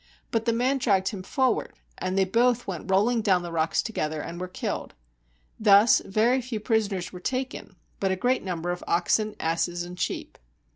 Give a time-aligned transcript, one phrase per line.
[0.31, 4.19] But the man dragged him forward, and they both went rollmg down the rocks together,
[4.19, 4.95] and were killed.
[5.59, 10.39] Thus very few prisoners were taken, but a great number of oxen, asses, and sheep.